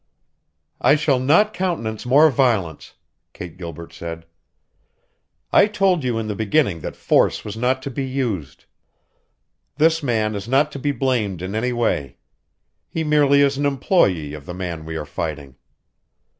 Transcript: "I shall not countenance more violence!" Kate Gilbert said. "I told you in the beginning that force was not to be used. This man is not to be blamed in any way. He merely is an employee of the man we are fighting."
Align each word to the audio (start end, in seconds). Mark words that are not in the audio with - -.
"I 0.81 0.95
shall 0.95 1.19
not 1.19 1.53
countenance 1.53 2.07
more 2.07 2.31
violence!" 2.31 2.95
Kate 3.33 3.55
Gilbert 3.55 3.93
said. 3.93 4.25
"I 5.53 5.67
told 5.67 6.03
you 6.03 6.17
in 6.17 6.25
the 6.27 6.33
beginning 6.33 6.79
that 6.79 6.95
force 6.95 7.45
was 7.45 7.55
not 7.55 7.83
to 7.83 7.91
be 7.91 8.03
used. 8.03 8.65
This 9.77 10.01
man 10.01 10.33
is 10.33 10.47
not 10.47 10.71
to 10.71 10.79
be 10.79 10.91
blamed 10.91 11.43
in 11.43 11.53
any 11.53 11.71
way. 11.71 12.15
He 12.89 13.03
merely 13.03 13.41
is 13.41 13.57
an 13.59 13.65
employee 13.67 14.33
of 14.33 14.47
the 14.47 14.55
man 14.55 14.85
we 14.85 14.95
are 14.95 15.05
fighting." 15.05 15.55